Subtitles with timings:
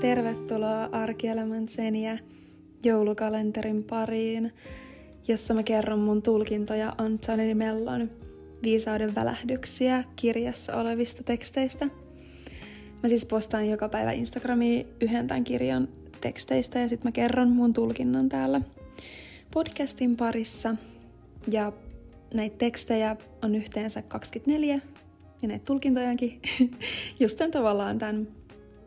[0.00, 2.18] tervetuloa Arkielämän seniä
[2.84, 4.52] joulukalenterin pariin,
[5.28, 8.10] jossa mä kerron mun tulkintoja Antoni Mellon
[8.62, 11.86] viisauden välähdyksiä kirjassa olevista teksteistä.
[13.02, 15.88] Mä siis postaan joka päivä Instagramiin yhden tämän kirjan
[16.20, 18.60] teksteistä ja sitten mä kerron mun tulkinnan täällä
[19.54, 20.74] podcastin parissa.
[21.52, 21.72] Ja
[22.34, 24.80] näitä tekstejä on yhteensä 24
[25.42, 26.40] ja näitä tulkintojakin
[27.20, 28.28] just tämän tavallaan tämän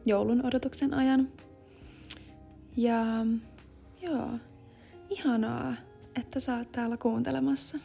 [0.05, 1.29] joulun odotuksen ajan.
[2.77, 3.03] Ja
[4.01, 4.29] joo,
[5.09, 5.75] ihanaa,
[6.15, 7.77] että sä oot täällä kuuntelemassa.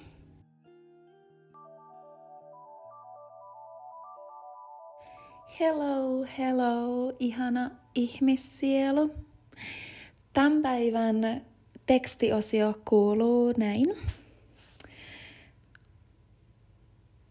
[5.60, 9.10] Hello, hello, ihana ihmissielu.
[10.32, 11.46] Tämän päivän
[11.86, 13.86] tekstiosio kuuluu näin.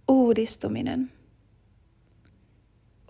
[0.08, 1.12] Uudistuminen.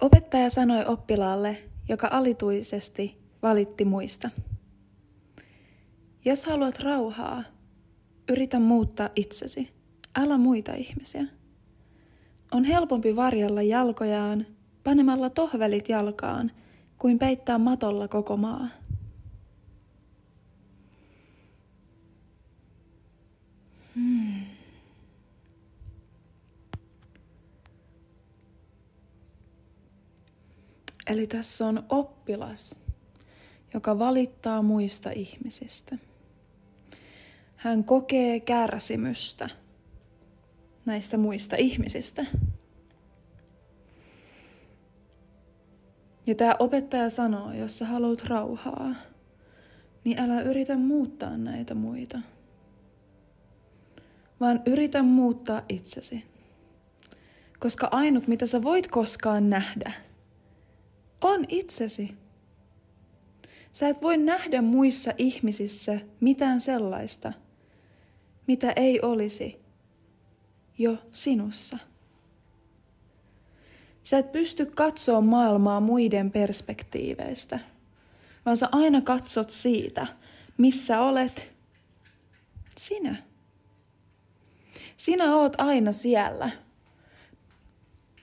[0.01, 4.29] Opettaja sanoi oppilaalle, joka alituisesti valitti muista.
[6.25, 7.43] Jos haluat rauhaa,
[8.31, 9.69] yritä muuttaa itsesi.
[10.15, 11.25] Älä muita ihmisiä.
[12.51, 14.45] On helpompi varjella jalkojaan
[14.83, 16.51] panemalla tohvelit jalkaan
[16.97, 18.67] kuin peittää matolla koko maa.
[31.09, 32.75] Eli tässä on oppilas,
[33.73, 35.97] joka valittaa muista ihmisistä.
[37.55, 39.49] Hän kokee kärsimystä
[40.85, 42.25] näistä muista ihmisistä.
[46.27, 48.95] Ja tämä opettaja sanoo, jos sä haluat rauhaa,
[50.03, 52.19] niin älä yritä muuttaa näitä muita,
[54.39, 56.23] vaan yritä muuttaa itsesi.
[57.59, 59.93] Koska ainut, mitä sä voit koskaan nähdä,
[61.21, 62.13] on itsesi.
[63.71, 67.33] Sä et voi nähdä muissa ihmisissä mitään sellaista,
[68.47, 69.59] mitä ei olisi
[70.77, 71.77] jo sinussa.
[74.03, 77.59] Sä et pysty katsoa maailmaa muiden perspektiiveistä,
[78.45, 80.07] vaan sä aina katsot siitä,
[80.57, 81.51] missä olet
[82.77, 83.15] sinä.
[84.97, 86.49] Sinä oot aina siellä,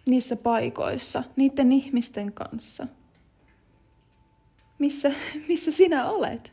[0.07, 2.87] niissä paikoissa, niiden ihmisten kanssa,
[4.79, 5.13] missä,
[5.49, 6.53] missä sinä olet.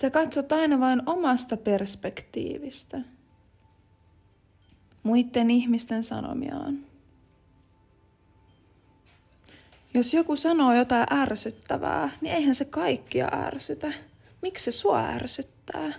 [0.00, 3.00] Sä katsot aina vain omasta perspektiivistä
[5.02, 6.78] muiden ihmisten sanomiaan.
[9.94, 13.92] Jos joku sanoo jotain ärsyttävää, niin eihän se kaikkia ärsytä.
[14.42, 15.92] Miksi se sua ärsyttää?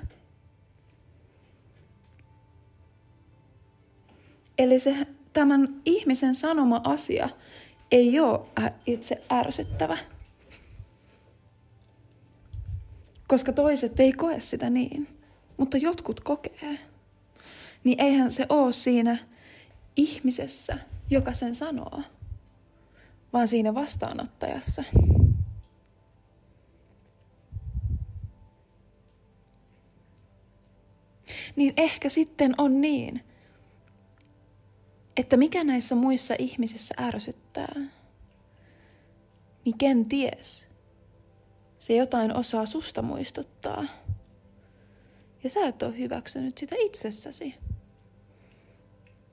[4.59, 7.29] Eli se, tämän ihmisen sanoma asia
[7.91, 8.39] ei ole
[8.85, 9.97] itse ärsyttävä.
[13.27, 15.07] Koska toiset ei koe sitä niin,
[15.57, 16.79] mutta jotkut kokee
[17.83, 19.17] niin eihän se ole siinä
[19.95, 20.77] ihmisessä,
[21.09, 22.01] joka sen sanoo,
[23.33, 24.83] vaan siinä vastaanottajassa.
[31.55, 33.23] Niin ehkä sitten on niin,
[35.19, 37.75] että mikä näissä muissa ihmisissä ärsyttää,
[39.65, 40.69] niin kenties
[41.79, 43.85] se jotain osaa susta muistuttaa.
[45.43, 47.55] Ja sä et ole hyväksynyt sitä itsessäsi.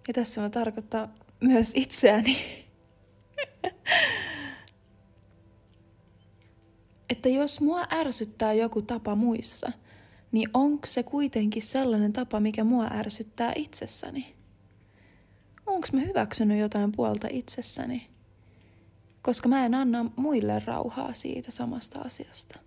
[0.09, 1.09] Ja tässä mä tarkoittaa
[1.41, 2.39] myös itseäni.
[7.11, 9.73] että jos mua ärsyttää joku tapa muissa,
[10.33, 14.36] niin onko se kuitenkin sellainen tapa, mikä mua ärsyttää itsessäni?
[15.67, 18.11] Onko mä hyväksynyt jotain puolta itsessäni?
[19.23, 22.59] Koska mä en anna muille rauhaa siitä samasta asiasta.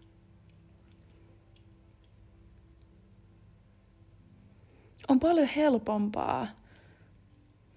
[5.07, 6.47] On paljon helpompaa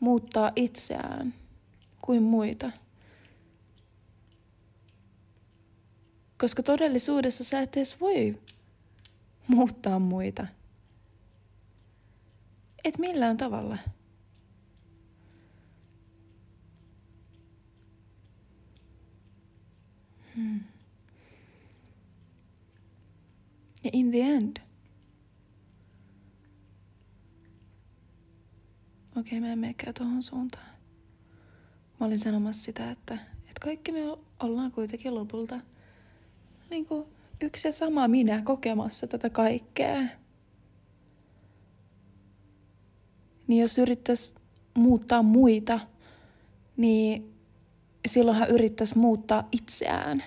[0.00, 1.34] muuttaa itseään
[2.04, 2.70] kuin muita.
[6.38, 8.38] Koska todellisuudessa sä et edes voi
[9.48, 10.46] muuttaa muita.
[12.84, 13.78] Et millään tavalla.
[23.84, 24.56] Ja in the end–
[29.16, 30.66] okei, okay, mä en menekään tuohon suuntaan.
[32.00, 34.00] Mä olin sanomassa sitä, että, että kaikki me
[34.40, 35.60] ollaan kuitenkin lopulta
[36.70, 37.06] niin kuin
[37.40, 40.02] yksi ja sama minä kokemassa tätä kaikkea.
[43.46, 44.34] Niin jos yrittäisi
[44.74, 45.80] muuttaa muita,
[46.76, 47.31] niin
[48.06, 50.24] silloin hän yrittäisi muuttaa itseään,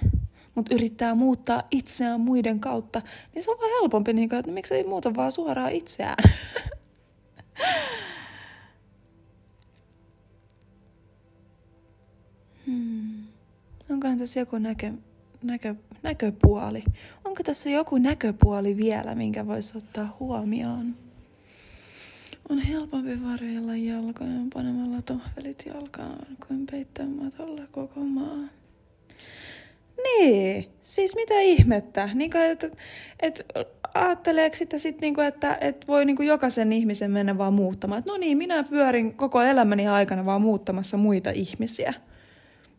[0.56, 3.02] mutta yrittää muuttaa itseään muiden kautta,
[3.36, 6.24] niin se on vaan helpompi, niin kuin, että miksei muuta vaan suoraan itseään.
[12.66, 13.24] hmm.
[13.90, 14.92] Onkohan tässä joku näkö,
[15.44, 16.84] näkö, näköpuoli?
[17.26, 21.05] Onko tässä joku näköpuoli vielä, minkä voisi ottaa huomioon?
[22.50, 28.38] On helpompi varjella jalkoja panemalla tohvelit jalkaan kuin peittämällä koko maa.
[30.04, 32.10] Niin, siis mitä ihmettä?
[32.14, 32.78] Niin kuin, et,
[33.20, 33.46] et,
[33.94, 38.00] ajatteleeko sitä sit, niin että et voi niin kuin jokaisen ihmisen mennä vaan muuttamaan?
[38.00, 41.94] Et no niin, minä pyörin koko elämäni aikana vaan muuttamassa muita ihmisiä,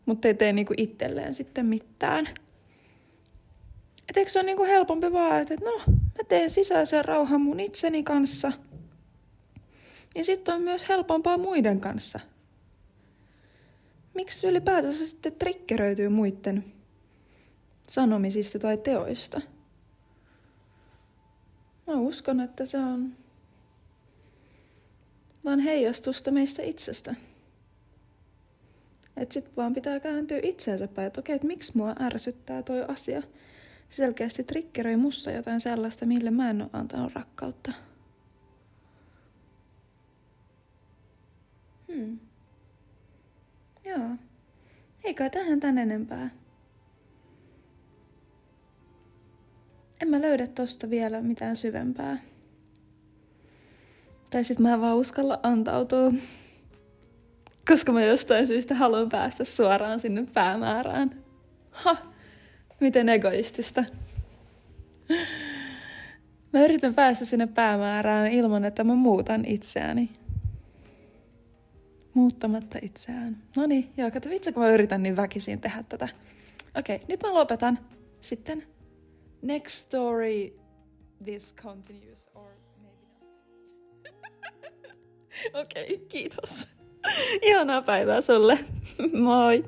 [0.05, 2.29] mutta ei tee niin kuin itselleen sitten mitään.
[4.09, 7.59] Et eikö se ole niin kuin helpompi vaan, että no, mä teen sisäisen rauhan mun
[7.59, 8.51] itseni kanssa–
[10.15, 12.19] niin sitten on myös helpompaa muiden kanssa.
[14.13, 16.65] Miksi ylipäätänsä sitten triggeröityy muiden
[17.89, 19.41] sanomisista tai teoista?
[21.87, 23.13] Mä uskon, että se on
[25.45, 27.15] vaan heijastusta meistä itsestä.
[29.17, 33.21] Että sit vaan pitää kääntyä itseensä päin, että okei, että miksi mua ärsyttää toi asia.
[33.89, 37.73] Se selkeästi triggeröi mussa jotain sellaista, mille mä en ole antanut rakkautta.
[41.97, 42.19] Hmm.
[43.85, 44.09] Joo.
[45.03, 46.29] Eikä tähän tän enempää.
[50.01, 52.17] En mä löydä tosta vielä mitään syvempää.
[54.29, 56.13] Tai sit mä en vaan uskalla antautua.
[57.67, 61.09] Koska mä jostain syystä haluan päästä suoraan sinne päämäärään.
[61.71, 61.97] Ha!
[62.79, 63.83] Miten egoistista.
[66.53, 70.09] Mä yritän päästä sinne päämäärään ilman, että mä muutan itseäni
[72.17, 73.37] muuttamatta itseään.
[73.55, 76.07] No niin, joo, kato vitsi, kun mä yritän niin väkisin tehdä tätä.
[76.77, 77.79] Okei, okay, nyt mä lopetan.
[78.21, 78.63] Sitten
[79.41, 80.59] next story,
[81.23, 83.23] this continues or maybe not.
[85.61, 86.69] Okei, okay, kiitos.
[87.41, 88.59] Ihanaa päivää sulle.
[89.23, 89.65] Moi!